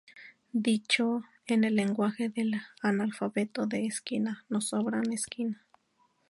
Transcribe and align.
Dicho 0.53 1.21
en 1.45 1.63
el 1.63 1.75
lenguaje 1.75 2.27
del 2.29 2.59
analfabeto 2.81 3.67
de 3.67 3.85
esquina 3.85 4.45
nos 4.49 4.69
sobran 4.69 5.13
esquinas. 5.13 5.61